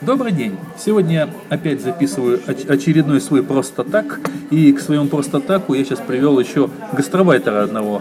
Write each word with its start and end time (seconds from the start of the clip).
Добрый 0.00 0.32
день! 0.32 0.56
Сегодня 0.78 1.12
я 1.12 1.30
опять 1.50 1.82
записываю 1.82 2.40
очередной 2.46 3.20
свой 3.20 3.42
просто 3.42 3.84
так, 3.84 4.18
и 4.50 4.72
к 4.72 4.80
своему 4.80 5.08
просто 5.08 5.40
таку 5.40 5.74
я 5.74 5.84
сейчас 5.84 5.98
привел 5.98 6.40
еще 6.40 6.70
гастробайтера 6.94 7.64
одного, 7.64 8.00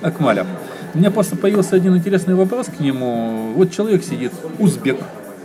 Акмаля. 0.00 0.46
У 0.94 0.98
меня 0.98 1.10
просто 1.10 1.36
появился 1.36 1.76
один 1.76 1.94
интересный 1.94 2.34
вопрос 2.34 2.68
к 2.68 2.80
нему. 2.80 3.52
Вот 3.54 3.70
человек 3.70 4.02
сидит, 4.02 4.32
узбек, 4.58 4.96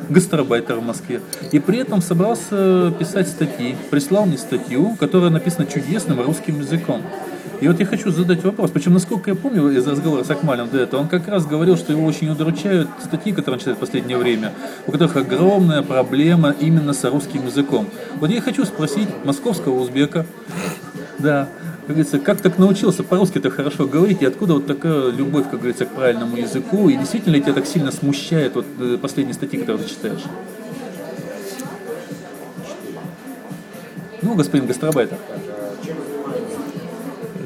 гастробайтер 0.09 0.75
в 0.75 0.83
Москве, 0.83 1.21
и 1.51 1.59
при 1.59 1.79
этом 1.79 2.01
собрался 2.01 2.93
писать 2.99 3.27
статьи, 3.27 3.75
прислал 3.89 4.25
мне 4.25 4.37
статью, 4.37 4.95
которая 4.99 5.29
написана 5.29 5.65
чудесным 5.65 6.21
русским 6.21 6.59
языком. 6.59 7.01
И 7.61 7.67
вот 7.67 7.79
я 7.79 7.85
хочу 7.85 8.09
задать 8.09 8.43
вопрос, 8.43 8.71
причем, 8.71 8.93
насколько 8.93 9.29
я 9.29 9.35
помню 9.35 9.69
из 9.69 9.85
разговора 9.85 10.23
с 10.23 10.31
Акмалем 10.31 10.69
до 10.69 10.79
этого, 10.79 11.01
он 11.01 11.07
как 11.07 11.27
раз 11.27 11.45
говорил, 11.45 11.77
что 11.77 11.93
его 11.93 12.05
очень 12.05 12.29
удручают 12.29 12.89
статьи, 13.03 13.33
которые 13.33 13.53
он 13.55 13.59
читает 13.59 13.77
в 13.77 13.79
последнее 13.79 14.17
время, 14.17 14.51
у 14.87 14.91
которых 14.91 15.15
огромная 15.15 15.83
проблема 15.83 16.55
именно 16.59 16.93
с 16.93 17.03
русским 17.03 17.45
языком. 17.45 17.87
Вот 18.19 18.31
я 18.31 18.41
хочу 18.41 18.65
спросить 18.65 19.09
московского 19.23 19.79
узбека, 19.79 20.25
да, 21.19 21.49
как 21.81 21.95
говорится, 21.95 22.19
как 22.19 22.41
так 22.41 22.57
научился 22.57 23.03
по-русски-то 23.03 23.49
хорошо 23.49 23.87
говорить, 23.87 24.21
и 24.21 24.25
откуда 24.25 24.53
вот 24.53 24.67
такая 24.67 25.09
любовь, 25.09 25.45
как 25.49 25.59
говорится, 25.59 25.85
к 25.85 25.89
правильному 25.89 26.37
языку, 26.37 26.89
и 26.89 26.95
действительно 26.95 27.35
ли 27.35 27.41
тебя 27.41 27.53
так 27.53 27.65
сильно 27.65 27.91
смущает 27.91 28.55
вот 28.55 28.65
э, 28.79 28.97
последние 29.01 29.33
статьи, 29.33 29.59
которые 29.59 29.83
ты 29.83 29.89
читаешь? 29.89 30.21
Ну, 34.21 34.35
господин 34.35 34.67
Гастробайтер. 34.67 35.17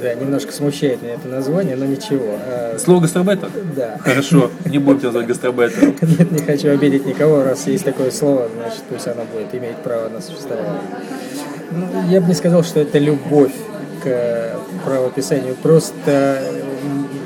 Да, 0.02 0.14
немножко 0.14 0.52
смущает 0.52 1.02
меня 1.02 1.14
это 1.14 1.28
название, 1.28 1.76
но 1.76 1.86
ничего. 1.86 2.38
А, 2.46 2.78
Слово 2.78 3.02
гастробайтер? 3.02 3.50
Да. 3.76 3.98
Хорошо, 4.00 4.52
не 4.66 4.78
будем 4.78 5.00
тебя 5.00 5.08
называть 5.08 5.28
гастробайтером. 5.28 5.96
Нет, 6.02 6.32
не 6.32 6.40
хочу 6.40 6.70
обидеть 6.70 7.06
никого, 7.06 7.44
раз 7.44 7.66
есть 7.66 7.86
такое 7.86 8.12
слово, 8.12 8.50
значит, 8.56 8.84
пусть 8.90 9.08
оно 9.08 9.24
будет 9.24 9.56
иметь 9.56 9.78
право 9.78 10.10
на 10.10 10.22
существование. 10.22 10.82
Ну, 11.72 12.10
я 12.10 12.22
бы 12.22 12.28
не 12.28 12.36
сказал, 12.36 12.64
что 12.64 12.82
это 12.82 13.00
любовь 13.00 13.54
к 14.06 14.60
правописанию, 14.86 15.56
просто 15.56 16.40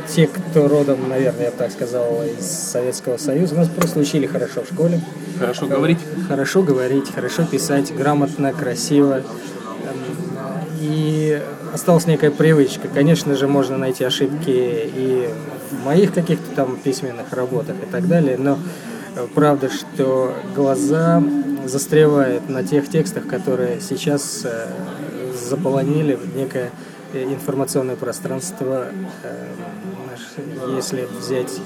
те, 0.07 0.27
кто 0.27 0.67
родом, 0.67 1.09
наверное, 1.09 1.45
я 1.45 1.51
бы 1.51 1.57
так 1.57 1.71
сказал, 1.71 2.23
из 2.23 2.45
Советского 2.45 3.17
Союза, 3.17 3.55
нас 3.55 3.67
просто 3.67 3.99
учили 3.99 4.25
хорошо 4.25 4.61
в 4.63 4.73
школе. 4.73 5.01
Хорошо 5.37 5.67
говорить? 5.67 5.99
Хорошо 6.27 6.63
говорить, 6.63 7.13
хорошо 7.13 7.43
писать, 7.45 7.93
грамотно, 7.93 8.53
красиво. 8.53 9.21
И 10.79 11.41
осталась 11.73 12.07
некая 12.07 12.31
привычка. 12.31 12.87
Конечно 12.87 13.35
же, 13.35 13.47
можно 13.47 13.77
найти 13.77 14.05
ошибки 14.05 14.49
и 14.49 15.29
в 15.71 15.85
моих 15.85 16.13
каких-то 16.13 16.55
там 16.55 16.77
письменных 16.77 17.33
работах 17.33 17.75
и 17.83 17.91
так 17.91 18.07
далее, 18.07 18.37
но 18.37 18.57
э, 19.15 19.27
правда, 19.35 19.69
что 19.69 20.33
глаза 20.55 21.21
застревают 21.65 22.49
на 22.49 22.63
тех 22.63 22.89
текстах, 22.89 23.27
которые 23.27 23.81
сейчас 23.81 24.45
э, 25.49 25.55
заполонили 25.55 26.19
некое 26.35 26.71
э, 27.13 27.23
информационное 27.23 27.95
пространство, 27.95 28.87
если 30.75 31.07
взять 31.19 31.59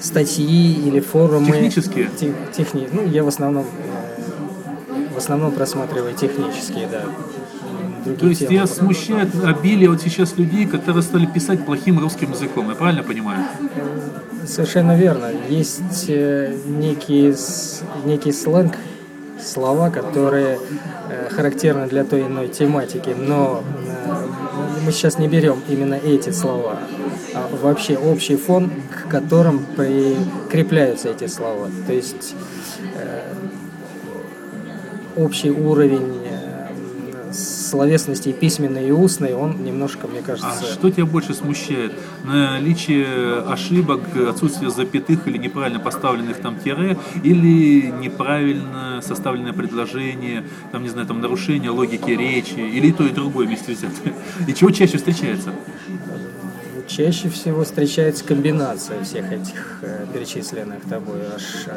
статьи 0.00 0.86
или 0.86 1.00
форумы. 1.00 1.46
Технические? 1.46 2.10
Тех, 2.18 2.34
техни, 2.52 2.88
ну, 2.92 3.06
я 3.06 3.24
в 3.24 3.28
основном 3.28 3.66
в 5.14 5.18
основном 5.18 5.52
просматривая 5.52 6.12
технические, 6.12 6.88
да. 6.88 7.04
Другие 8.04 8.18
То 8.20 8.26
есть 8.26 8.40
темы. 8.40 8.50
тебя 8.50 8.66
смущает 8.66 9.28
обилие 9.44 9.88
вот 9.88 10.02
сейчас 10.02 10.36
людей, 10.36 10.66
которые 10.66 11.02
стали 11.02 11.24
писать 11.24 11.64
плохим 11.64 11.98
русским 12.00 12.32
языком, 12.32 12.68
я 12.68 12.74
правильно 12.74 13.02
понимаю? 13.02 13.44
Совершенно 14.46 14.96
верно. 14.96 15.30
Есть 15.48 16.06
э, 16.08 16.54
некий, 16.66 17.34
некий 18.04 18.32
сленг, 18.32 18.76
слова, 19.44 19.90
которые 19.90 20.58
э, 21.10 21.28
характерны 21.30 21.86
для 21.86 22.04
той 22.04 22.20
или 22.20 22.26
иной 22.26 22.48
тематики, 22.48 23.10
но 23.16 23.62
э, 23.86 24.26
мы 24.84 24.92
сейчас 24.92 25.18
не 25.18 25.28
берем 25.28 25.62
именно 25.68 25.94
эти 25.94 26.30
слова, 26.30 26.78
а 27.34 27.48
вообще 27.62 27.96
общий 27.96 28.36
фон, 28.36 28.70
к 28.90 29.08
которым 29.10 29.64
прикрепляются 29.76 31.08
эти 31.08 31.26
слова. 31.26 31.68
То 31.86 31.92
есть 31.92 32.34
общий 35.16 35.50
уровень 35.50 36.23
словесности 37.74 38.30
письменной 38.30 38.88
и 38.88 38.90
устной, 38.92 39.34
он 39.34 39.64
немножко, 39.64 40.06
мне 40.06 40.22
кажется... 40.22 40.48
А 40.48 40.64
что 40.64 40.90
тебя 40.90 41.06
больше 41.06 41.34
смущает? 41.34 41.92
Наличие 42.24 43.40
ошибок, 43.48 44.00
отсутствие 44.28 44.70
запятых 44.70 45.26
или 45.26 45.38
неправильно 45.38 45.80
поставленных 45.80 46.36
там 46.38 46.56
тире, 46.56 46.96
или 47.24 47.90
неправильно 47.90 49.00
составленное 49.02 49.52
предложение, 49.52 50.44
там, 50.70 50.84
не 50.84 50.88
знаю, 50.88 51.08
там, 51.08 51.20
нарушение 51.20 51.70
логики 51.70 52.10
речи, 52.10 52.60
или 52.60 52.88
и 52.88 52.92
то, 52.92 53.04
и 53.04 53.10
другое 53.10 53.48
вместе 53.48 53.72
взятое? 53.72 54.14
И 54.46 54.54
чего 54.54 54.70
чаще 54.70 54.96
встречается? 54.98 55.50
Чаще 56.96 57.28
всего 57.28 57.64
встречается 57.64 58.24
комбинация 58.24 59.02
всех 59.02 59.32
этих 59.32 59.80
э, 59.82 60.06
перечисленных 60.12 60.84
тобой 60.88 61.18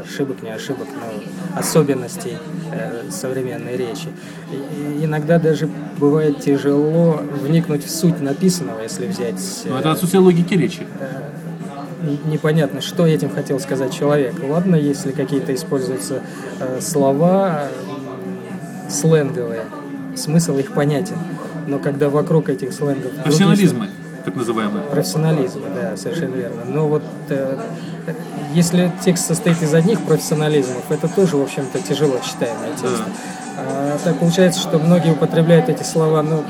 ошибок, 0.04 0.44
не 0.44 0.52
ошибок, 0.52 0.88
но 0.94 1.60
особенностей 1.60 2.38
э, 2.72 3.10
современной 3.10 3.78
речи. 3.78 4.10
И 4.52 5.06
иногда 5.06 5.40
даже 5.40 5.68
бывает 5.98 6.42
тяжело 6.42 7.20
вникнуть 7.42 7.84
в 7.84 7.90
суть 7.90 8.22
написанного, 8.22 8.82
если 8.82 9.08
взять... 9.08 9.42
Э, 9.66 9.70
но 9.70 9.80
это 9.80 9.92
отсутствие 9.92 10.22
логики 10.22 10.54
речи. 10.54 10.86
Э, 11.00 12.16
непонятно, 12.26 12.82
что 12.82 13.08
этим 13.08 13.32
хотел 13.32 13.60
сказать 13.60 13.94
человек. 13.94 14.36
Ладно, 14.48 14.76
если 14.76 15.14
какие-то 15.14 15.54
используются 15.56 16.22
э, 16.60 16.80
слова 16.80 17.70
э, 17.72 18.92
сленговые, 18.92 19.64
смысл 20.16 20.60
их 20.60 20.74
понятен. 20.74 21.18
Но 21.66 21.80
когда 21.80 22.10
вокруг 22.10 22.50
этих 22.50 22.72
сленгов... 22.72 23.12
Профессионализмы 23.24 23.90
так 24.28 24.36
называемый. 24.36 24.82
Профессионализм, 24.82 25.62
да, 25.74 25.96
совершенно 25.96 26.36
верно. 26.36 26.66
Но 26.66 26.90
вот 26.90 27.04
э, 27.30 27.58
если 28.54 28.92
текст 29.02 29.26
состоит 29.26 29.62
из 29.62 29.74
одних 29.74 30.02
профессионализмов, 30.02 30.92
это 30.92 31.08
тоже, 31.08 31.38
в 31.38 31.44
общем-то, 31.44 31.80
тяжело 31.80 32.20
читаемый 32.20 32.72
текст. 32.72 32.98
Да. 32.98 33.12
А, 33.60 33.98
так 34.04 34.20
получается, 34.20 34.60
что 34.60 34.80
многие 34.80 35.14
употребляют 35.14 35.70
эти 35.70 35.84
слова, 35.84 36.22
ну, 36.24 36.44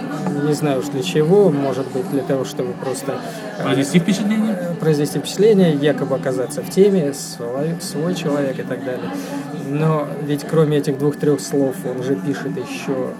не 0.44 0.54
знаю 0.54 0.80
уж 0.80 0.88
для 0.88 1.04
чего, 1.04 1.52
может 1.52 1.88
быть, 1.92 2.10
для 2.10 2.24
того, 2.24 2.46
чтобы 2.46 2.74
просто... 2.74 3.20
Э, 3.60 3.64
произвести 3.64 4.00
впечатление? 4.00 4.58
Э, 4.60 4.74
произвести 4.74 5.20
впечатление, 5.20 5.74
якобы 5.74 6.16
оказаться 6.16 6.64
в 6.64 6.70
теме, 6.72 7.14
свой, 7.14 7.76
свой 7.80 8.16
человек 8.16 8.58
и 8.58 8.64
так 8.64 8.84
далее. 8.84 9.12
Но 9.70 10.08
ведь 10.24 10.46
кроме 10.50 10.78
этих 10.78 10.98
двух-трех 10.98 11.40
слов 11.42 11.76
он 11.86 12.02
же 12.02 12.16
пишет 12.16 12.58
еще 12.58 13.12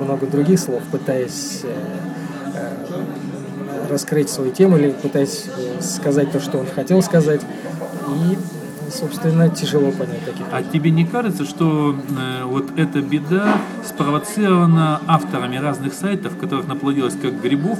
много 0.00 0.28
других 0.28 0.60
слов, 0.60 0.82
пытаясь 0.92 1.62
э, 1.64 2.07
раскрыть 3.88 4.30
свою 4.30 4.52
тему 4.52 4.76
или 4.76 4.90
пытаясь 4.90 5.46
э, 5.46 5.82
сказать 5.82 6.32
то, 6.32 6.40
что 6.40 6.58
он 6.58 6.66
хотел 6.66 7.02
сказать. 7.02 7.40
И 8.08 8.38
собственно, 8.90 9.48
тяжело 9.48 9.90
понять 9.90 10.24
таких. 10.24 10.46
А 10.50 10.62
тебе 10.62 10.90
не 10.90 11.04
кажется, 11.04 11.44
что 11.44 11.94
э, 11.94 12.44
вот 12.44 12.78
эта 12.78 13.00
беда 13.00 13.58
спровоцирована 13.84 15.00
авторами 15.06 15.56
разных 15.56 15.94
сайтов, 15.94 16.36
которых 16.36 16.66
наплодилось 16.66 17.14
как 17.20 17.40
грибов, 17.40 17.78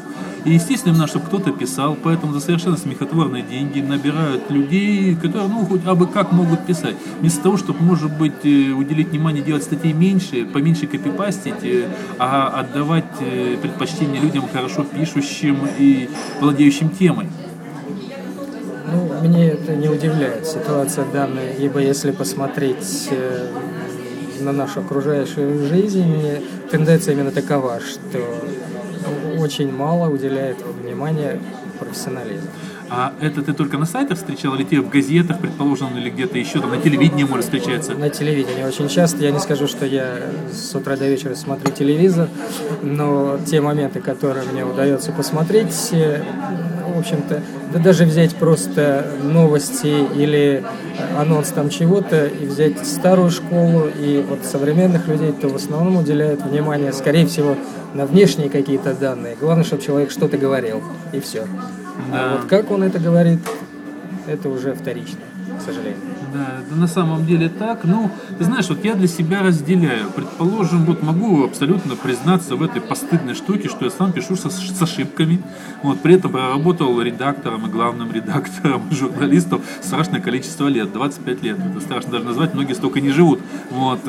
и 0.49 0.55
естественно, 0.55 1.07
чтобы 1.07 1.27
кто-то 1.27 1.53
писал, 1.53 1.95
поэтому 2.03 2.33
за 2.33 2.41
совершенно 2.41 2.79
смехотворные 2.79 3.43
деньги 3.43 3.81
набирают 3.81 4.51
людей, 4.51 5.15
которые, 5.15 5.49
ну, 5.49 5.67
хоть 5.67 5.85
абы 5.85 6.07
как 6.07 6.33
могут 6.33 6.65
писать. 6.65 6.97
Вместо 7.21 7.43
того, 7.43 7.59
чтобы, 7.59 7.83
может 7.83 8.11
быть, 8.17 8.45
э, 8.45 8.71
уделить 8.71 9.09
внимание, 9.09 9.43
делать 9.43 9.65
статей 9.65 9.93
меньше, 9.93 10.47
поменьше 10.47 10.87
копипастить, 10.87 11.63
э, 11.63 11.89
а 12.19 12.49
отдавать 12.61 13.05
э, 13.21 13.59
предпочтение 13.61 14.23
людям 14.23 14.49
хорошо 14.51 14.85
пишущим 14.85 15.69
и 15.79 16.09
владеющим 16.41 16.91
темой. 16.91 17.27
Ну, 18.91 19.21
мне 19.21 19.49
это 19.49 19.77
не 19.77 19.89
удивляет, 19.89 20.47
ситуация 20.47 21.05
данная, 21.13 21.53
ибо 21.59 21.79
если 21.79 22.11
посмотреть 22.11 23.11
на 24.41 24.53
нашу 24.53 24.81
окружающую 24.81 25.69
жизнь, 25.69 26.17
тенденция 26.71 27.13
именно 27.13 27.33
такова, 27.33 27.81
что 27.81 28.19
очень 29.39 29.73
мало 29.73 30.09
уделяет 30.11 30.59
внимания 30.83 31.41
профессионализму. 31.79 32.49
А 32.91 33.13
это 33.21 33.43
ты 33.43 33.53
только 33.53 33.77
на 33.77 33.85
сайтах 33.85 34.17
встречал, 34.17 34.55
или 34.55 34.65
тебе 34.65 34.81
в 34.81 34.89
газетах, 34.89 35.39
предположим, 35.41 35.97
или 35.99 36.09
где-то 36.09 36.39
еще, 36.39 36.61
там 36.61 36.71
на 36.71 36.79
телевидении 36.79 37.25
может 37.25 37.45
встречаться? 37.45 37.95
На 37.95 38.09
телевидении 38.09 38.65
очень 38.65 38.89
часто. 38.89 39.19
Я 39.19 39.31
не 39.31 39.41
скажу, 39.41 39.67
что 39.67 39.85
я 39.85 40.19
с 40.51 40.75
утра 40.75 40.97
до 40.97 41.07
вечера 41.07 41.35
смотрю 41.35 41.71
телевизор, 41.71 42.29
но 42.83 43.39
те 43.47 43.61
моменты, 43.61 44.01
которые 44.01 44.47
мне 44.47 44.65
удается 44.65 45.13
посмотреть, 45.13 45.93
в 46.99 47.01
общем-то, 47.01 47.43
да 47.73 47.79
даже 47.79 48.05
взять 48.05 48.35
просто 48.35 49.07
новости 49.23 50.05
или 50.17 50.65
анонс 51.17 51.49
там 51.49 51.71
чего-то 51.71 52.27
и 52.27 52.47
взять 52.47 52.85
старую 52.87 53.31
школу 53.31 53.89
и 53.89 54.25
вот 54.29 54.45
современных 54.45 55.07
людей, 55.07 55.33
то 55.33 55.49
в 55.49 55.57
основном 55.57 55.97
уделяют 55.97 56.43
внимание, 56.43 56.93
скорее 56.93 57.27
всего, 57.27 57.57
на 57.95 58.05
внешние 58.05 58.51
какие-то 58.51 58.95
данные. 58.95 59.37
Главное, 59.41 59.65
чтобы 59.65 59.83
человек 59.83 60.11
что-то 60.11 60.37
говорил, 60.37 60.83
и 61.13 61.21
все. 61.21 61.45
А. 62.13 62.35
А 62.35 62.37
вот 62.37 62.49
как 62.49 62.71
он 62.71 62.83
это 62.83 62.99
говорит, 62.99 63.39
это 64.27 64.49
уже 64.49 64.75
вторично. 64.75 65.21
Сожалению. 65.73 66.01
Да, 66.33 66.59
это 66.61 66.75
на 66.75 66.87
самом 66.87 67.27
деле 67.27 67.49
так. 67.49 67.85
Ну, 67.85 68.11
ты 68.39 68.45
знаешь, 68.45 68.69
вот 68.69 68.85
я 68.85 68.95
для 68.95 69.09
себя 69.09 69.43
разделяю. 69.43 70.11
Предположим, 70.11 70.85
вот 70.85 71.03
могу 71.03 71.45
абсолютно 71.45 71.97
признаться 71.97 72.57
в 72.57 72.63
этой 72.63 72.81
постыдной 72.81 73.35
штуке, 73.35 73.69
что 73.69 73.85
я 73.85 73.91
сам 73.91 74.13
пишу 74.13 74.37
со, 74.37 74.51
с 74.51 74.83
ошибками. 74.83 75.41
Вот, 75.83 76.01
при 76.01 76.15
этом 76.15 76.33
проработал 76.33 77.01
редактором 77.01 77.67
и 77.67 77.71
главным 77.71 78.13
редактором 78.13 78.83
журналистов 78.91 79.63
страшное 79.83 80.21
количество 80.21 80.69
лет, 80.69 80.93
25 80.93 81.43
лет. 81.43 81.59
Это 81.59 81.81
страшно 81.81 82.13
даже 82.13 82.25
назвать, 82.25 82.55
многие 82.55 82.75
столько 82.75 83.01
не 83.01 83.11
живут. 83.11 83.41
Вот. 83.71 84.01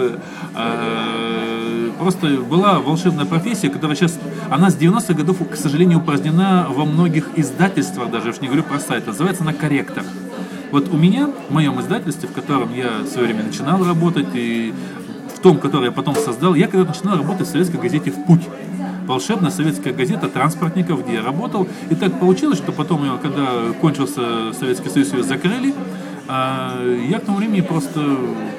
Э, 0.55 1.91
просто 1.99 2.27
была 2.37 2.79
волшебная 2.79 3.25
профессия, 3.25 3.69
которая 3.69 3.95
сейчас, 3.95 4.19
она 4.49 4.69
с 4.69 4.77
90-х 4.77 5.13
годов, 5.13 5.37
к 5.49 5.55
сожалению, 5.55 5.99
упразднена 5.99 6.67
во 6.69 6.85
многих 6.85 7.29
издательствах, 7.35 8.11
даже 8.11 8.27
я 8.27 8.31
уж 8.31 8.41
не 8.41 8.47
говорю 8.47 8.63
про 8.63 8.79
сайт, 8.79 9.07
называется 9.07 9.43
она 9.43 9.53
корректор. 9.53 10.03
Вот 10.71 10.93
у 10.93 10.97
меня, 10.97 11.29
в 11.49 11.53
моем 11.53 11.79
издательстве, 11.81 12.29
в 12.29 12.33
котором 12.33 12.73
я 12.75 12.99
в 13.03 13.07
свое 13.07 13.27
время 13.27 13.43
начинал 13.43 13.83
работать, 13.83 14.27
и 14.33 14.73
в 15.35 15.39
том, 15.39 15.57
который 15.57 15.85
я 15.85 15.91
потом 15.91 16.15
создал, 16.15 16.53
я 16.53 16.67
когда 16.67 16.85
начинал 16.85 17.17
работать 17.17 17.47
в 17.47 17.51
советской 17.51 17.77
газете 17.77 18.11
«В 18.11 18.25
путь». 18.25 18.41
Волшебная 19.07 19.49
советская 19.49 19.91
газета 19.91 20.27
транспортников, 20.27 21.03
где 21.03 21.15
я 21.15 21.23
работал. 21.23 21.67
И 21.89 21.95
так 21.95 22.19
получилось, 22.19 22.59
что 22.59 22.71
потом, 22.71 23.17
когда 23.19 23.73
кончился 23.81 24.53
Советский 24.53 24.89
Союз, 24.89 25.11
ее 25.13 25.23
закрыли, 25.23 25.73
а 26.27 26.79
я 27.09 27.17
к 27.17 27.23
тому 27.23 27.39
времени 27.39 27.61
просто 27.61 28.01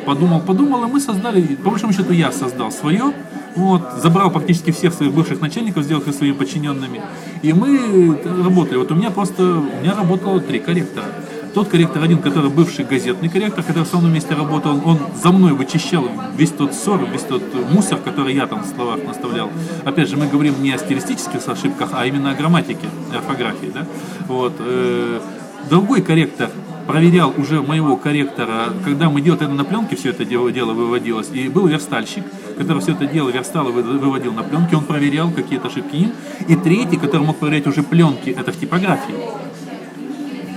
подумал, 0.05 0.41
подумал, 0.41 0.83
и 0.83 0.89
мы 0.89 0.99
создали, 0.99 1.41
по 1.55 1.71
большому 1.71 1.93
счету 1.93 2.13
я 2.13 2.33
создал 2.33 2.73
свое, 2.73 3.13
вот, 3.55 3.83
забрал 4.03 4.33
практически 4.33 4.73
всех 4.73 4.93
своих 4.93 5.13
бывших 5.13 5.41
начальников, 5.41 5.85
сделал 5.85 6.03
их 6.03 6.13
своими 6.13 6.35
подчиненными, 6.35 7.01
и 7.43 7.53
мы 7.53 8.19
работали. 8.45 8.79
Вот 8.79 8.91
у 8.91 8.97
меня 8.97 9.13
просто, 9.13 9.43
у 9.45 9.83
меня 9.83 9.95
работало 9.95 10.41
три 10.41 10.59
корректора. 10.59 11.07
Тот 11.55 11.69
корректор 11.69 12.03
один, 12.03 12.19
который 12.19 12.49
бывший 12.49 12.85
газетный 12.85 13.29
корректор, 13.29 13.65
который 13.65 13.85
со 13.85 13.97
мной 13.97 14.11
вместе 14.13 14.35
работал, 14.35 14.81
он 14.85 14.99
за 15.21 15.33
мной 15.33 15.53
вычищал 15.53 16.09
весь 16.37 16.51
тот 16.51 16.75
ссор, 16.75 17.05
весь 17.13 17.23
тот 17.23 17.43
мусор, 17.73 17.99
который 17.99 18.35
я 18.35 18.47
там 18.47 18.63
в 18.63 18.67
словах 18.67 19.01
наставлял. 19.05 19.51
Опять 19.85 20.09
же, 20.09 20.17
мы 20.17 20.29
говорим 20.29 20.63
не 20.63 20.73
о 20.73 20.79
стилистических 20.79 21.47
ошибках, 21.49 21.91
а 21.93 22.07
именно 22.07 22.31
о 22.31 22.35
грамматике, 22.35 22.89
орфографии. 23.13 23.73
Да? 23.75 23.85
Вот. 24.29 24.53
Э, 24.61 25.21
другой 25.69 26.03
корректор 26.03 26.51
проверял 26.87 27.33
уже 27.37 27.63
моего 27.63 27.97
корректора, 27.97 28.73
когда 28.85 29.11
мы 29.11 29.21
делали 29.21 29.45
это 29.45 29.53
на 29.53 29.65
пленке, 29.65 29.97
все 29.97 30.11
это 30.11 30.25
дело, 30.25 30.53
дело 30.53 30.73
выводилось, 30.73 31.31
и 31.33 31.49
был 31.49 31.67
верстальщик, 31.67 32.25
который 32.59 32.81
все 32.81 32.93
это 32.93 33.07
дело 33.07 33.29
верстал 33.31 33.69
и 33.69 33.73
выводил 33.73 34.33
на 34.33 34.43
пленке, 34.43 34.77
он 34.77 34.85
проверял 34.85 35.31
какие-то 35.31 35.69
ошибки 35.69 36.13
и 36.49 36.57
третий, 36.57 36.97
который 36.97 37.23
мог 37.23 37.39
проверять 37.39 37.67
уже 37.67 37.83
пленки, 37.83 38.31
это 38.31 38.53
в 38.53 38.59
типографии. 38.59 39.15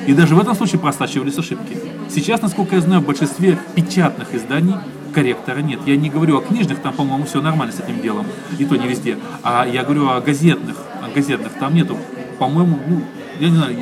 И 0.08 0.14
даже 0.14 0.36
в 0.36 0.40
этом 0.40 0.56
случае 0.56 0.80
просачивались 0.80 1.38
ошибки. 1.38 1.78
Сейчас, 2.10 2.42
насколько 2.42 2.76
я 2.76 2.82
знаю, 2.82 3.02
в 3.02 3.06
большинстве 3.06 3.58
печатных 3.76 4.34
изданий 4.34 4.76
корректора 5.14 5.60
нет. 5.60 5.80
Я 5.86 5.96
не 5.96 6.10
говорю 6.10 6.38
о 6.38 6.42
книжных, 6.42 6.80
там, 6.80 6.94
по-моему, 6.94 7.26
все 7.26 7.42
нормально 7.42 7.74
с 7.74 7.80
этим 7.80 8.02
делом, 8.02 8.26
и 8.58 8.66
то 8.66 8.76
не 8.76 8.88
везде. 8.88 9.18
А 9.44 9.66
я 9.66 9.84
говорю 9.84 10.10
о 10.10 10.20
газетных, 10.20 10.76
о 11.02 11.14
газетных, 11.14 11.54
там 11.54 11.74
нету, 11.76 11.98
по-моему, 12.40 12.80
ну, 12.88 13.02
я 13.40 13.50
не 13.50 13.56
знаю, 13.56 13.76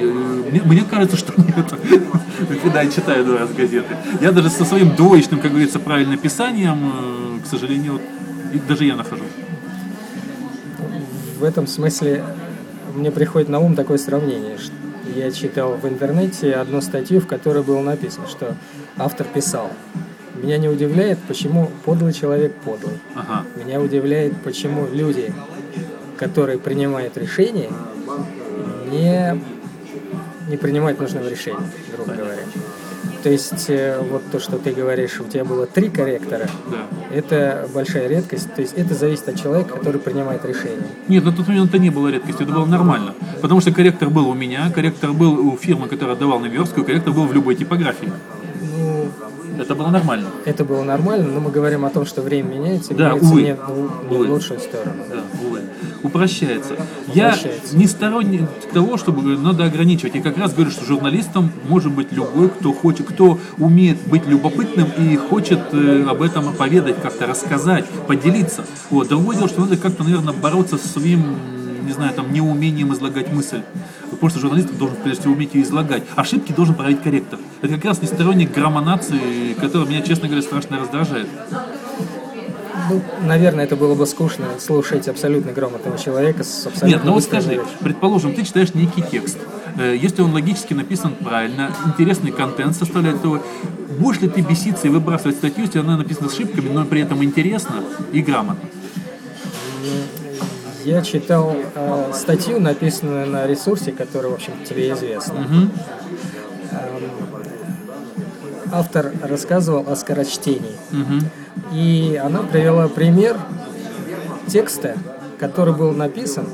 мне, 0.51 0.61
мне 0.63 0.83
кажется, 0.83 1.17
что 1.17 1.33
нет, 1.37 1.73
когда 2.61 2.81
я 2.81 2.91
читаю 2.91 3.25
два 3.25 3.39
раз 3.39 3.51
газеты. 3.51 3.95
Я 4.21 4.31
даже 4.31 4.49
со 4.49 4.65
своим 4.65 4.95
двоечным, 4.95 5.39
как 5.39 5.51
говорится, 5.51 5.79
правильным 5.79 6.17
писанием, 6.17 6.91
э, 7.39 7.39
к 7.43 7.47
сожалению, 7.47 7.99
даже 8.67 8.85
я 8.85 8.95
нахожу. 8.95 9.23
В 11.39 11.43
этом 11.43 11.65
смысле 11.65 12.23
мне 12.93 13.11
приходит 13.11 13.49
на 13.49 13.59
ум 13.59 13.75
такое 13.75 13.97
сравнение, 13.97 14.57
что 14.57 14.73
я 15.15 15.31
читал 15.31 15.75
в 15.75 15.87
интернете 15.87 16.53
одну 16.53 16.81
статью, 16.81 17.21
в 17.21 17.27
которой 17.27 17.63
было 17.63 17.81
написано, 17.81 18.27
что 18.27 18.55
автор 18.97 19.27
писал. 19.27 19.69
Меня 20.41 20.57
не 20.57 20.69
удивляет, 20.69 21.19
почему 21.27 21.69
подлый 21.85 22.13
человек 22.13 22.53
подлый. 22.65 22.99
Ага. 23.15 23.45
Меня 23.63 23.79
удивляет, 23.79 24.33
почему 24.43 24.87
люди, 24.91 25.33
которые 26.17 26.57
принимают 26.57 27.17
решения, 27.17 27.69
не, 28.91 29.39
не 30.47 30.57
принимают 30.57 30.99
нужного 30.99 31.27
решения. 31.29 31.59
То 33.23 33.29
есть 33.29 33.69
э, 33.69 33.99
вот 33.99 34.23
то, 34.31 34.39
что 34.39 34.57
ты 34.57 34.71
говоришь, 34.71 35.19
у 35.19 35.25
тебя 35.25 35.45
было 35.45 35.67
три 35.67 35.89
корректора, 35.89 36.49
да. 36.69 37.15
это 37.15 37.69
большая 37.73 38.07
редкость. 38.07 38.53
То 38.55 38.61
есть 38.61 38.73
это 38.75 38.95
зависит 38.95 39.29
от 39.29 39.39
человека, 39.39 39.77
который 39.77 39.99
принимает 39.99 40.43
решение. 40.45 40.87
Нет, 41.07 41.23
на 41.23 41.31
тот 41.31 41.47
момент 41.47 41.69
это 41.69 41.79
не 41.79 41.91
было 41.91 42.07
редкостью, 42.07 42.45
это 42.45 42.55
было 42.55 42.65
нормально. 42.65 43.13
Потому 43.41 43.61
что 43.61 43.71
корректор 43.71 44.09
был 44.09 44.27
у 44.29 44.33
меня, 44.33 44.71
корректор 44.73 45.13
был 45.13 45.33
у 45.47 45.55
фирмы, 45.55 45.87
которая 45.87 46.15
отдавал 46.15 46.39
на 46.39 46.47
верстку, 46.47 46.83
корректор 46.83 47.13
был 47.13 47.25
в 47.25 47.33
любой 47.33 47.55
типографии. 47.55 48.11
Это 49.59 49.75
было 49.75 49.89
нормально. 49.89 50.29
Это 50.45 50.63
было 50.63 50.83
нормально, 50.83 51.29
но 51.29 51.39
мы 51.39 51.51
говорим 51.51 51.85
о 51.85 51.89
том, 51.89 52.05
что 52.05 52.21
время 52.21 52.55
меняется, 52.55 52.93
да, 52.93 53.09
меняется 53.09 53.29
увы. 53.29 53.41
не, 53.41 53.47
не 53.47 54.15
увы. 54.15 54.27
в 54.27 54.31
лучшую 54.31 54.59
сторону. 54.59 55.03
Да, 55.09 55.23
увы. 55.45 55.61
Упрощается. 56.03 56.75
Я 57.13 57.37
не 57.73 57.87
сторонник 57.87 58.49
того, 58.73 58.97
чтобы 58.97 59.37
надо 59.37 59.65
ограничивать. 59.65 60.15
Я 60.15 60.21
как 60.21 60.37
раз 60.37 60.53
говорю, 60.53 60.71
что 60.71 60.85
журналистом 60.85 61.51
может 61.67 61.91
быть 61.91 62.11
любой, 62.11 62.49
кто 62.49 62.73
хочет, 62.73 63.07
кто 63.07 63.39
умеет 63.57 63.97
быть 64.07 64.25
любопытным 64.25 64.87
и 64.97 65.15
хочет 65.15 65.59
э, 65.73 66.05
об 66.09 66.21
этом 66.21 66.53
поведать, 66.53 67.01
как-то 67.01 67.27
рассказать, 67.27 67.85
поделиться. 68.07 68.65
Вот. 68.89 69.09
Другое 69.09 69.37
дело, 69.37 69.47
что 69.47 69.61
надо 69.61 69.77
как-то, 69.77 70.03
наверное, 70.03 70.33
бороться 70.33 70.77
со 70.77 70.87
своим 70.87 71.37
не 71.91 71.93
знаю, 71.93 72.13
там, 72.13 72.31
неумением 72.31 72.93
излагать 72.93 73.31
мысль. 73.33 73.61
Просто 74.21 74.39
журналист 74.39 74.77
должен, 74.77 74.97
прежде 75.03 75.21
всего, 75.21 75.33
уметь 75.33 75.55
ее 75.55 75.63
излагать. 75.63 76.03
Ошибки 76.15 76.51
должен 76.51 76.75
править 76.75 77.01
корректор. 77.01 77.39
Это 77.63 77.73
как 77.73 77.85
раз 77.85 78.01
не 78.03 78.07
сторонник 78.07 78.53
граммонации, 78.53 79.53
который 79.59 79.89
меня, 79.89 80.03
честно 80.03 80.27
говоря, 80.27 80.43
страшно 80.43 80.79
раздражает. 80.79 81.27
Ну, 82.91 83.01
наверное, 83.25 83.63
это 83.63 83.75
было 83.75 83.95
бы 83.95 84.05
скучно 84.05 84.45
слушать 84.59 85.07
абсолютно 85.07 85.53
грамотного 85.53 85.97
человека 85.97 86.43
с 86.43 86.67
абсолютно 86.67 86.87
Нет, 86.87 87.01
ну 87.03 87.13
вот 87.13 87.23
скажи, 87.23 87.49
речью. 87.49 87.65
предположим, 87.79 88.35
ты 88.35 88.43
читаешь 88.45 88.75
некий 88.75 89.01
текст. 89.01 89.39
Э, 89.79 89.97
если 89.99 90.21
он 90.21 90.33
логически 90.33 90.75
написан 90.75 91.15
правильно, 91.15 91.71
интересный 91.85 92.31
контент 92.31 92.75
составляет, 92.75 93.23
то 93.23 93.43
будешь 93.97 94.21
ли 94.21 94.29
ты 94.29 94.41
беситься 94.41 94.85
и 94.85 94.91
выбрасывать 94.91 95.37
статью, 95.37 95.63
если 95.65 95.79
она 95.79 95.97
написана 95.97 96.29
с 96.29 96.33
ошибками, 96.33 96.69
но 96.69 96.85
при 96.85 97.01
этом 97.01 97.23
интересно 97.23 97.77
и 98.11 98.21
грамотно? 98.21 98.69
Я 100.83 101.01
читал 101.01 101.55
э, 101.75 102.11
статью, 102.13 102.59
написанную 102.59 103.27
на 103.27 103.45
ресурсе, 103.45 103.91
который, 103.91 104.31
в 104.31 104.33
общем, 104.33 104.53
тебе 104.67 104.91
известно. 104.93 105.41
Угу. 105.41 105.71
автор 108.73 109.11
рассказывал 109.21 109.91
о 109.91 109.95
скорочтении. 109.95 110.75
Угу. 110.91 111.73
И 111.73 112.19
она 112.23 112.39
привела 112.39 112.87
пример 112.87 113.37
текста, 114.47 114.97
который 115.39 115.73
был 115.73 115.91
написан 115.91 116.47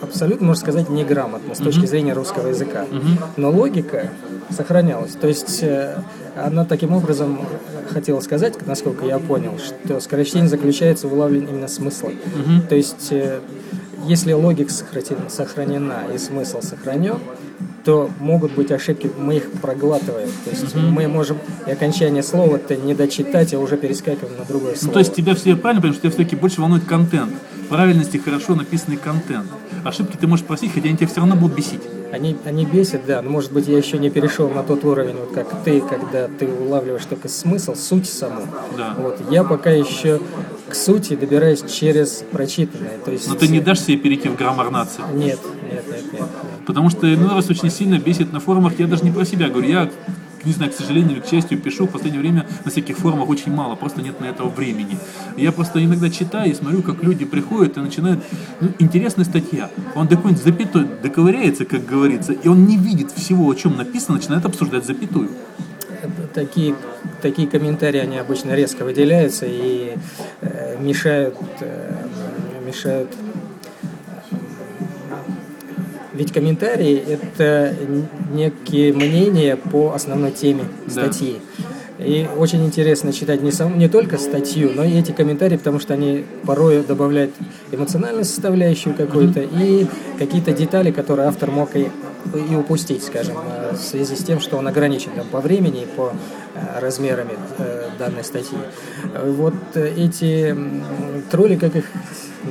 абсолютно, 0.00 0.46
можно 0.48 0.60
сказать, 0.60 0.88
неграмотно 0.88 1.54
с 1.54 1.58
точки 1.58 1.86
зрения 1.86 2.12
русского 2.12 2.48
языка. 2.48 2.86
Но 3.36 3.50
логика 3.50 4.10
сохранялась. 4.50 5.12
То 5.12 5.26
есть 5.28 5.62
э, 5.62 5.98
она 6.36 6.64
таким 6.64 6.92
образом 6.92 7.40
хотела 7.88 8.20
сказать, 8.20 8.54
насколько 8.66 9.04
я 9.04 9.18
понял, 9.18 9.58
что 9.58 10.00
скорочтение 10.00 10.48
заключается 10.48 11.08
в 11.08 11.14
улавливании 11.14 11.50
именно 11.50 11.68
смысла. 11.68 12.10
То 12.68 12.74
есть 12.74 13.08
э, 13.10 13.40
если 14.06 14.32
логика 14.32 14.72
сохранена 15.28 16.04
и 16.14 16.18
смысл 16.18 16.60
сохранен, 16.62 17.18
то 17.84 18.10
могут 18.20 18.52
быть 18.52 18.70
ошибки, 18.70 19.10
мы 19.18 19.36
их 19.36 19.50
проглатываем. 19.52 20.28
То 20.44 20.50
есть 20.50 20.74
угу. 20.74 20.86
мы 20.86 21.08
можем 21.08 21.38
и 21.66 21.70
окончание 21.70 22.22
слова-то 22.22 22.76
не 22.76 22.94
дочитать, 22.94 23.54
а 23.54 23.58
уже 23.58 23.76
перескакиваем 23.76 24.36
на 24.38 24.44
другое 24.44 24.74
слово. 24.74 24.88
Ну, 24.88 24.92
то 24.92 24.98
есть 24.98 25.14
тебя 25.14 25.34
все 25.34 25.56
правильно 25.56 25.80
понимаешь, 25.80 25.96
что 25.96 26.02
тебя 26.02 26.10
все-таки 26.10 26.36
больше 26.36 26.60
волнует 26.60 26.84
контент. 26.84 27.32
Правильность 27.68 28.14
и 28.14 28.18
хорошо 28.18 28.54
написанный 28.54 28.96
контент. 28.96 29.46
Ошибки 29.84 30.16
ты 30.16 30.26
можешь 30.26 30.44
просить, 30.44 30.72
хотя 30.72 30.88
они 30.88 30.96
тебя 30.96 31.06
все 31.06 31.20
равно 31.20 31.36
будут 31.36 31.56
бесить. 31.56 31.80
Они, 32.12 32.36
они 32.44 32.64
бесят, 32.64 33.04
да, 33.06 33.20
но 33.20 33.30
может 33.30 33.52
быть 33.52 33.68
я 33.68 33.76
еще 33.76 33.98
не 33.98 34.08
перешел 34.08 34.48
на 34.48 34.62
тот 34.62 34.84
уровень, 34.84 35.16
вот 35.16 35.32
как 35.32 35.62
ты, 35.62 35.80
когда 35.80 36.26
ты 36.28 36.46
улавливаешь 36.48 37.04
только 37.04 37.28
смысл, 37.28 37.74
суть 37.74 38.08
саму. 38.08 38.42
Да. 38.76 38.94
Вот, 38.96 39.18
я 39.30 39.44
пока 39.44 39.70
еще 39.70 40.20
к 40.68 40.74
сути 40.74 41.16
добираюсь 41.16 41.62
через 41.70 42.24
прочитанное. 42.30 42.98
То 43.04 43.10
есть... 43.10 43.28
Но 43.28 43.34
ты 43.34 43.48
не 43.48 43.60
дашь 43.60 43.80
себе 43.80 43.98
перейти 43.98 44.28
в 44.28 44.36
граммар 44.36 44.70
нации? 44.70 45.02
Нет, 45.12 45.38
нет, 45.70 45.84
нет, 45.86 46.12
нет. 46.12 46.22
Потому 46.66 46.88
что 46.88 47.12
иной 47.12 47.30
раз 47.30 47.50
очень 47.50 47.70
сильно 47.70 47.98
бесит 47.98 48.32
на 48.32 48.40
форумах, 48.40 48.78
я 48.78 48.86
даже 48.86 49.04
не 49.04 49.10
про 49.10 49.24
себя 49.24 49.48
говорю, 49.48 49.68
я 49.68 49.90
не 50.48 50.54
знаю, 50.54 50.72
к 50.72 50.74
сожалению 50.74 51.12
или 51.12 51.20
к 51.20 51.26
счастью, 51.26 51.58
пишу 51.58 51.86
в 51.86 51.90
последнее 51.90 52.20
время 52.20 52.46
на 52.64 52.70
всяких 52.70 52.98
форумах 52.98 53.28
очень 53.28 53.52
мало, 53.52 53.74
просто 53.76 54.02
нет 54.02 54.20
на 54.20 54.26
этого 54.26 54.48
времени. 54.48 54.98
Я 55.36 55.52
просто 55.52 55.84
иногда 55.84 56.10
читаю 56.10 56.50
и 56.50 56.54
смотрю, 56.54 56.82
как 56.82 57.02
люди 57.02 57.24
приходят 57.24 57.76
и 57.76 57.80
начинают, 57.80 58.24
ну, 58.60 58.70
интересная 58.78 59.24
статья, 59.24 59.70
он 59.94 60.08
до 60.08 60.16
какой-нибудь 60.16 60.42
запятой 60.42 60.86
доковыряется, 61.02 61.64
как 61.64 61.84
говорится, 61.84 62.32
и 62.32 62.48
он 62.48 62.66
не 62.66 62.76
видит 62.76 63.12
всего, 63.12 63.48
о 63.48 63.54
чем 63.54 63.76
написано, 63.76 64.16
начинает 64.16 64.44
обсуждать 64.44 64.84
запятую 64.84 65.28
такие, 66.32 66.74
такие 67.22 67.48
комментарии, 67.48 68.00
они 68.00 68.18
обычно 68.18 68.54
резко 68.54 68.84
выделяются 68.84 69.46
и 69.46 69.96
э, 70.40 70.76
мешают, 70.80 71.36
э, 71.60 72.06
мешают 72.64 73.10
Ведь 76.18 76.32
комментарии– 76.32 77.00
это 77.08 77.76
некие 78.32 78.92
мнения 78.92 79.54
по 79.54 79.92
основной 79.92 80.32
теме 80.32 80.64
статьи. 80.88 81.36
И 82.00 82.26
очень 82.36 82.66
интересно 82.66 83.12
читать 83.12 83.40
не, 83.40 83.52
сам, 83.52 83.78
не 83.78 83.88
только 83.88 84.18
статью, 84.18 84.72
но 84.74 84.82
и 84.82 84.98
эти 84.98 85.12
комментарии, 85.12 85.56
потому 85.56 85.78
что 85.78 85.94
они 85.94 86.24
порой 86.44 86.82
добавляют 86.82 87.30
эмоциональную 87.70 88.24
составляющую 88.24 88.96
какую-то 88.96 89.42
и 89.42 89.86
какие-то 90.18 90.52
детали, 90.52 90.90
которые 90.90 91.28
автор 91.28 91.52
мог 91.52 91.76
и, 91.76 91.88
и 92.34 92.54
упустить, 92.56 93.04
скажем, 93.04 93.36
э, 93.38 93.74
в 93.76 93.80
связи 93.80 94.16
с 94.16 94.24
тем, 94.24 94.40
что 94.40 94.56
он 94.56 94.66
ограничен 94.66 95.12
там, 95.14 95.26
по 95.28 95.40
времени 95.40 95.82
и 95.82 95.86
по 95.86 96.12
э, 96.54 96.80
размерами 96.80 97.34
э, 97.58 97.90
данной 97.96 98.24
статьи. 98.24 98.58
Вот 99.24 99.54
эти 99.76 100.56
тролли, 101.30 101.54
как 101.54 101.76
их 101.76 101.84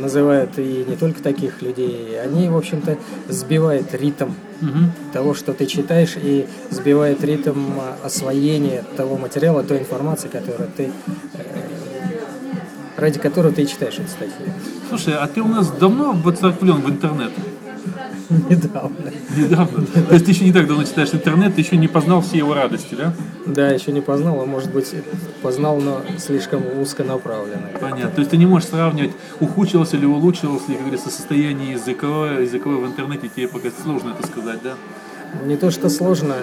называют, 0.02 0.58
и 0.58 0.86
не 0.88 0.96
только 0.96 1.22
таких 1.22 1.62
людей, 1.62 2.20
они, 2.22 2.50
в 2.50 2.58
общем-то, 2.58 2.98
сбивают 3.30 3.94
ритм 3.94 4.32
угу. 4.62 4.92
того, 5.14 5.34
что 5.34 5.54
ты 5.54 5.66
читаешь, 5.66 6.16
и 6.16 6.48
сбивает 6.70 7.24
ритм 7.24 7.80
освоения 8.04 8.84
того 8.96 9.18
материала, 9.18 9.64
той 9.64 9.80
информации, 9.80 10.28
которую 10.28 10.70
ты, 10.76 10.92
ради 12.96 13.20
которой 13.20 13.52
ты 13.54 13.66
читаешь 13.66 13.96
эту 13.96 14.10
статью. 14.10 14.54
Слушай, 14.90 15.16
а 15.16 15.28
ты 15.28 15.42
у 15.42 15.48
нас 15.48 15.70
давно 15.72 16.14
воцерквлен 16.14 16.82
в 16.82 16.90
интернет? 16.90 17.32
Недавно. 18.50 19.12
Недавно. 19.36 19.86
То 19.86 20.14
есть 20.14 20.26
ты 20.26 20.32
еще 20.32 20.44
не 20.46 20.54
так 20.54 20.68
давно 20.68 20.84
читаешь 20.84 21.14
интернет, 21.14 21.56
ты 21.56 21.62
еще 21.62 21.78
не 21.78 21.88
познал 21.88 22.22
все 22.22 22.38
его 22.38 22.54
радости, 22.54 22.96
да? 22.96 23.14
Да, 23.48 23.70
еще 23.70 23.92
не 23.92 24.02
познал, 24.02 24.42
а 24.42 24.46
может 24.46 24.72
быть 24.72 24.94
познал, 25.42 25.80
но 25.80 26.02
слишком 26.18 26.64
узконаправленно. 26.80 27.70
Понятно. 27.80 28.12
То 28.12 28.20
есть 28.20 28.32
ты 28.32 28.38
не 28.38 28.46
можешь 28.46 28.70
сравнивать, 28.70 29.12
ухудшилось 29.40 29.94
или 29.94 30.06
улучшилось 30.06 30.68
ли, 30.68 30.76
как 30.76 30.84
говорится, 30.84 31.10
состояние 31.10 31.72
языковое, 31.74 32.42
языковое 32.42 32.78
в 32.80 32.88
интернете, 32.88 33.30
тебе 33.30 33.48
пока 33.48 33.70
сложно 33.84 34.14
это 34.18 34.28
сказать, 34.28 34.60
да? 34.64 34.74
Не 35.46 35.58
то, 35.58 35.72
что 35.72 35.90
сложно. 35.90 36.36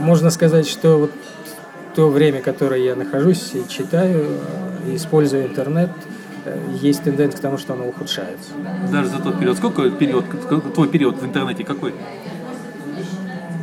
Можно 0.00 0.30
сказать, 0.30 0.68
что 0.68 0.98
вот 0.98 1.12
то 1.94 2.08
время, 2.08 2.40
которое 2.40 2.80
я 2.82 2.94
нахожусь 2.94 3.52
и 3.54 3.68
читаю, 3.68 4.26
и 4.86 4.96
использую 4.96 5.46
интернет– 5.46 5.90
есть 6.80 7.02
тенденция 7.02 7.38
к 7.38 7.40
тому, 7.40 7.58
что 7.58 7.74
оно 7.74 7.88
ухудшается. 7.88 8.50
Даже 8.92 9.08
за 9.08 9.18
тот 9.18 9.38
период. 9.38 9.56
Сколько 9.56 9.90
период, 9.90 10.24
твой 10.74 10.88
период 10.88 11.20
в 11.20 11.24
интернете 11.24 11.64
какой? 11.64 11.94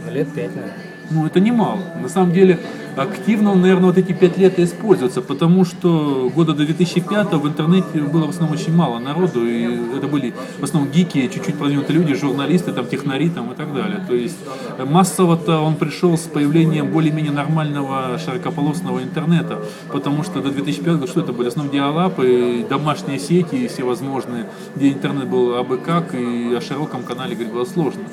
Лет 0.09 0.31
пять, 0.33 0.55
наверное. 0.55 0.94
Ну, 1.11 1.25
это 1.25 1.39
немало. 1.39 1.79
На 2.01 2.09
самом 2.09 2.33
деле, 2.33 2.59
активно, 2.95 3.53
наверное, 3.53 3.87
вот 3.87 3.97
эти 3.97 4.11
пять 4.13 4.37
лет 4.37 4.57
используются, 4.59 5.21
потому 5.21 5.65
что 5.65 6.31
года 6.33 6.53
до 6.53 6.65
2005 6.65 7.33
в 7.33 7.47
интернете 7.47 7.99
было 7.99 8.25
в 8.25 8.29
основном 8.29 8.57
очень 8.57 8.73
мало 8.73 8.99
народу, 8.99 9.45
и 9.45 9.95
это 9.95 10.07
были 10.07 10.33
в 10.59 10.63
основном 10.63 10.91
гики, 10.91 11.29
чуть-чуть 11.33 11.55
продвинутые 11.55 11.99
люди, 11.99 12.15
журналисты, 12.15 12.71
там, 12.71 12.87
технари 12.87 13.29
там, 13.29 13.51
и 13.51 13.55
так 13.55 13.73
далее. 13.73 14.03
То 14.07 14.15
есть 14.15 14.37
массово-то 14.83 15.59
он 15.59 15.75
пришел 15.75 16.17
с 16.17 16.21
появлением 16.21 16.91
более-менее 16.91 17.33
нормального 17.33 18.17
широкополосного 18.17 19.03
интернета, 19.03 19.59
потому 19.91 20.23
что 20.23 20.41
до 20.41 20.49
2005 20.49 21.07
что 21.07 21.21
это 21.21 21.33
были? 21.33 21.45
В 21.45 21.51
основном 21.51 21.73
диалапы, 21.73 22.65
домашние 22.67 23.19
сети 23.19 23.67
всевозможные, 23.67 24.47
где 24.75 24.89
интернет 24.89 25.27
был 25.27 25.55
абы 25.55 25.77
как, 25.77 26.15
и 26.15 26.53
о 26.55 26.61
широком 26.61 27.03
канале 27.03 27.35
говорить 27.35 27.53
было 27.53 27.65
сложно. 27.65 28.03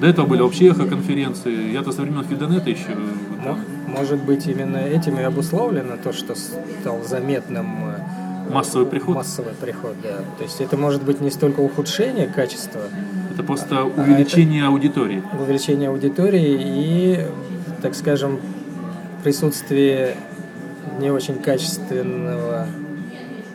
До 0.00 0.06
этого 0.06 0.26
были 0.26 0.42
вообще 0.42 0.68
эхо-конференции. 0.68 1.72
Я-то 1.72 1.92
со 1.92 2.02
времен 2.02 2.24
Фидонета 2.24 2.70
еще. 2.70 2.96
Да. 3.44 3.56
Может 3.86 4.22
быть, 4.22 4.46
именно 4.46 4.78
этим 4.78 5.18
и 5.18 5.22
обусловлено 5.22 5.96
то, 6.02 6.12
что 6.12 6.34
стал 6.34 7.02
заметным 7.04 7.90
э, 7.90 8.52
массовый 8.52 8.86
приход. 8.86 9.16
Массовый 9.16 9.54
приход, 9.54 9.94
да. 10.02 10.18
То 10.38 10.44
есть 10.44 10.60
это 10.60 10.76
может 10.76 11.02
быть 11.04 11.20
не 11.20 11.30
столько 11.30 11.60
ухудшение 11.60 12.26
качества. 12.26 12.82
Это 13.32 13.42
просто 13.42 13.80
а 13.80 13.84
увеличение 13.84 14.62
это 14.62 14.68
аудитории. 14.68 15.22
Увеличение 15.38 15.88
аудитории 15.90 16.58
и, 16.60 17.26
так 17.82 17.94
скажем, 17.94 18.40
присутствие 19.22 20.16
не 20.98 21.10
очень 21.10 21.36
качественного 21.36 22.66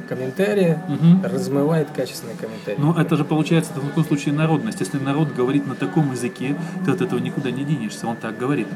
комментария 0.10 0.82
угу. 0.88 1.22
размывает 1.24 1.90
качественный 1.96 2.34
комментарий. 2.36 2.80
Но 2.82 3.00
это 3.00 3.16
же 3.16 3.24
получается 3.24 3.72
в 3.74 3.88
таком 3.88 4.04
случае 4.04 4.34
народность. 4.34 4.80
Если 4.80 4.98
народ 4.98 5.34
говорит 5.34 5.68
на 5.68 5.76
таком 5.76 6.12
языке, 6.12 6.56
ты 6.84 6.92
от 6.92 7.02
этого 7.02 7.20
никуда 7.20 7.52
не 7.52 7.64
денешься, 7.64 8.08
он 8.08 8.16
так 8.16 8.36
говорит. 8.38 8.68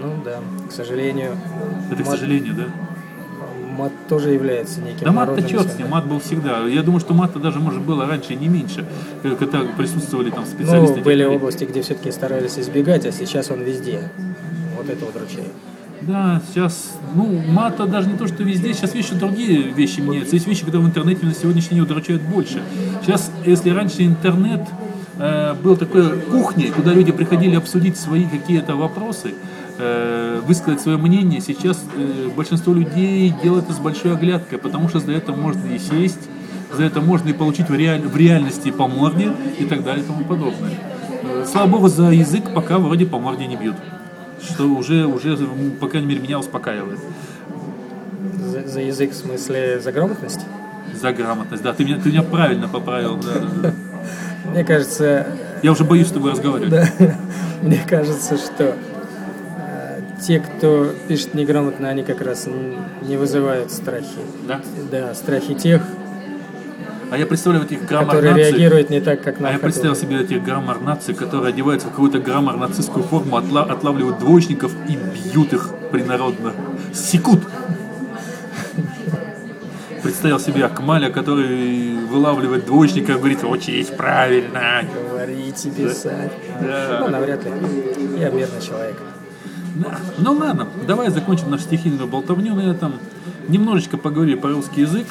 Ну 0.00 0.22
да, 0.24 0.38
к 0.68 0.72
сожалению. 0.72 1.36
Это 1.90 1.98
мат, 1.98 2.08
к 2.08 2.10
сожалению, 2.10 2.54
да? 2.54 2.64
Мат 3.76 3.92
тоже 4.08 4.30
является 4.30 4.80
неким 4.80 5.04
Да 5.04 5.12
мат-то 5.12 5.42
черт 5.42 5.72
с 5.72 5.78
ним, 5.78 5.88
мат 5.88 6.06
был 6.06 6.20
всегда. 6.20 6.60
Я 6.60 6.82
думаю, 6.82 7.00
что 7.00 7.12
мат-то 7.12 7.40
даже, 7.40 7.58
может, 7.58 7.82
было 7.82 8.06
раньше 8.06 8.34
не 8.36 8.48
меньше, 8.48 8.86
когда 9.22 9.60
присутствовали 9.76 10.30
там 10.30 10.46
специалисты. 10.46 10.98
Ну, 10.98 11.04
были 11.04 11.24
области, 11.24 11.64
где 11.64 11.82
все-таки 11.82 12.12
старались 12.12 12.58
избегать, 12.58 13.04
а 13.04 13.12
сейчас 13.12 13.50
он 13.50 13.62
везде. 13.62 14.10
Вот 14.76 14.88
это 14.88 15.04
вот 15.04 15.16
удручает. 15.16 15.52
Да, 16.02 16.40
сейчас, 16.48 16.98
ну, 17.14 17.42
мата 17.48 17.84
даже 17.86 18.08
не 18.08 18.16
то, 18.16 18.26
что 18.26 18.42
везде, 18.42 18.72
сейчас 18.72 18.94
вещи 18.94 19.14
другие 19.14 19.62
вещи 19.62 20.00
меняются. 20.00 20.34
Есть 20.34 20.46
вещи, 20.46 20.64
когда 20.64 20.78
в 20.78 20.86
интернете 20.86 21.26
на 21.26 21.34
сегодняшний 21.34 21.76
день 21.76 21.84
удручают 21.84 22.22
больше. 22.22 22.62
Сейчас, 23.02 23.30
если 23.44 23.68
раньше 23.68 24.02
интернет 24.06 24.66
э, 25.18 25.54
был 25.62 25.76
такой 25.76 26.18
кухней, 26.20 26.70
куда 26.70 26.94
люди 26.94 27.12
приходили 27.12 27.54
обсудить 27.54 27.98
свои 27.98 28.24
какие-то 28.24 28.76
вопросы, 28.76 29.34
э, 29.76 30.40
высказать 30.46 30.80
свое 30.80 30.96
мнение, 30.96 31.42
сейчас 31.42 31.84
э, 31.96 32.30
большинство 32.34 32.72
людей 32.72 33.34
делает 33.42 33.64
это 33.64 33.74
с 33.74 33.78
большой 33.78 34.14
оглядкой, 34.14 34.58
потому 34.58 34.88
что 34.88 35.00
за 35.00 35.12
это 35.12 35.32
можно 35.32 35.66
и 35.66 35.78
сесть, 35.78 36.28
за 36.74 36.84
это 36.84 37.02
можно 37.02 37.28
и 37.28 37.34
получить 37.34 37.68
в, 37.68 37.74
реаль, 37.74 38.00
в 38.00 38.16
реальности 38.16 38.70
по 38.70 38.86
морде 38.88 39.32
и 39.58 39.64
так 39.64 39.84
далее 39.84 40.02
и 40.02 40.06
тому 40.06 40.24
подобное. 40.24 40.72
Э, 41.24 41.44
слава 41.46 41.68
богу, 41.68 41.88
за 41.88 42.10
язык 42.10 42.54
пока 42.54 42.78
вроде 42.78 43.04
по 43.04 43.18
морде 43.18 43.46
не 43.46 43.56
бьют 43.56 43.76
что 44.42 44.66
уже, 44.66 45.06
уже, 45.06 45.36
по 45.80 45.88
крайней 45.88 46.08
мере, 46.08 46.20
меня 46.20 46.38
успокаивает. 46.38 46.98
За, 48.38 48.66
за 48.66 48.80
язык 48.80 49.12
в 49.12 49.14
смысле 49.14 49.80
за 49.80 49.92
грамотность? 49.92 50.40
За 50.94 51.12
грамотность, 51.12 51.62
да. 51.62 51.72
Ты 51.72 51.84
меня, 51.84 51.98
ты 51.98 52.10
меня 52.10 52.22
правильно 52.22 52.68
поправил, 52.68 53.16
да, 53.16 53.40
да, 53.40 53.48
да. 53.62 53.74
Мне 54.50 54.64
кажется... 54.64 55.26
Я 55.62 55.72
уже 55.72 55.84
боюсь 55.84 56.08
с 56.08 56.12
тобой 56.12 56.32
разговаривать. 56.32 56.70
Да. 56.70 56.88
Мне 57.62 57.80
кажется, 57.86 58.36
что 58.36 58.74
э, 59.58 60.00
те, 60.20 60.40
кто 60.40 60.92
пишет 61.06 61.34
неграмотно, 61.34 61.88
они 61.88 62.02
как 62.02 62.20
раз 62.22 62.48
не 63.02 63.16
вызывают 63.16 63.70
страхи. 63.70 64.06
Да? 64.48 64.60
Да, 64.90 65.14
страхи 65.14 65.54
тех, 65.54 65.82
а 67.10 67.18
я 67.18 67.26
представляю 67.26 67.66
этих 67.66 67.86
граммар 67.86 68.16
Которые 68.16 68.34
реагируют 68.34 68.90
не 68.90 69.00
так, 69.00 69.22
как 69.22 69.40
на 69.40 69.48
А 69.48 69.52
я 69.52 69.58
представил 69.58 69.96
себе 69.96 70.20
этих 70.20 70.42
граммар 70.44 70.80
наций, 70.80 71.14
которые 71.14 71.50
одеваются 71.50 71.88
в 71.88 71.90
какую-то 71.90 72.20
граммар 72.20 72.56
нацистскую 72.56 73.04
форму, 73.04 73.36
отла 73.36 73.62
отлавливают 73.64 74.18
двоечников 74.18 74.72
и 74.88 74.96
бьют 74.96 75.52
их 75.52 75.70
принародно. 75.90 76.52
Секут! 76.92 77.40
Представил 80.02 80.40
себе 80.40 80.64
Акмаля, 80.64 81.10
который 81.10 81.94
вылавливает 82.06 82.64
двоечника 82.64 83.12
и 83.12 83.14
говорит, 83.16 83.44
учись 83.44 83.88
правильно. 83.88 84.82
Говорить 85.10 85.66
и 85.66 85.70
писать. 85.70 86.32
Да. 86.60 86.98
Ну, 87.00 87.08
навряд 87.08 87.44
ли. 87.44 87.50
Я 88.18 88.30
мирный 88.30 88.62
человек. 88.62 88.96
Да. 89.74 89.98
Ну 90.18 90.32
ладно, 90.32 90.68
давай 90.86 91.10
закончим 91.10 91.50
нашу 91.50 91.64
стихийную 91.64 92.08
болтовню 92.08 92.54
на 92.54 92.70
этом. 92.70 92.94
Немножечко 93.48 93.98
поговорили 93.98 94.36
по 94.36 94.48
русский 94.48 94.82
язык. 94.82 95.06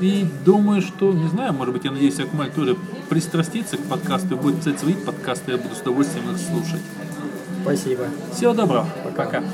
И 0.00 0.26
думаю, 0.44 0.82
что, 0.82 1.12
не 1.12 1.28
знаю, 1.28 1.52
может 1.52 1.72
быть, 1.74 1.84
я 1.84 1.90
надеюсь, 1.90 2.18
Акмаль 2.20 2.50
тоже 2.50 2.76
пристрастится 3.08 3.76
к 3.76 3.82
подкасту 3.82 4.34
и 4.34 4.38
будет 4.38 4.58
писать 4.58 4.78
свои 4.78 4.94
подкасты, 4.94 5.52
я 5.52 5.56
буду 5.58 5.74
с 5.74 5.80
удовольствием 5.80 6.30
их 6.30 6.38
слушать. 6.38 6.82
Спасибо. 7.62 8.04
Всего 8.32 8.52
доброго. 8.52 8.88
Пока. 9.04 9.24
Пока. 9.24 9.44